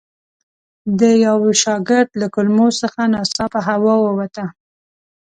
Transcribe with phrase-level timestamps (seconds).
[0.99, 4.45] د یوه شاګرد له کلمو څخه ناڅاپه هوا ووته.